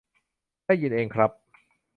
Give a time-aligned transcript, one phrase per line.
[0.65, 1.31] ได้ยินเองครับ